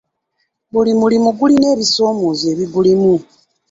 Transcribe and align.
Buli 0.71 0.91
mulimi 0.99 1.29
gulina 1.37 1.65
ebisoomooza 1.73 2.45
ebigulimu. 2.53 3.13